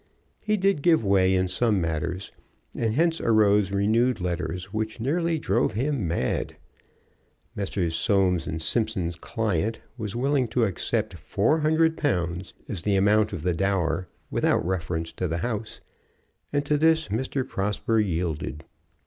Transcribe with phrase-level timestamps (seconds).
[0.39, 2.31] He did give way in some matters,
[2.75, 6.55] and hence arose renewed letters which nearly drove him mad.
[7.55, 7.93] Messrs.
[7.93, 13.43] Soames & Simpson's client was willing to accept four hundred pounds as the amount of
[13.43, 15.81] the dower without reference to the house,
[16.51, 17.47] and to this Mr.
[17.47, 18.63] Prosper yielded.